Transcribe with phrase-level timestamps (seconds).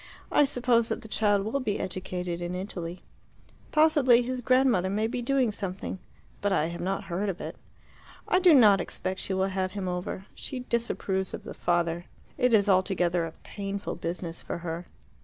[0.31, 3.01] I suppose that the child will be educated in Italy.
[3.71, 5.99] Possibly his grandmother may be doing something,
[6.41, 7.55] but I have not heard of it.
[8.27, 10.25] I do not expect that she will have him over.
[10.33, 12.05] She disapproves of the father.
[12.35, 14.87] It is altogether a painful business for her."